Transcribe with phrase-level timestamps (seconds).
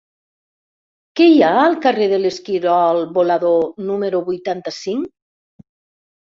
[1.19, 5.69] Què hi ha al carrer de l'Esquirol Volador número vuitanta-cinc?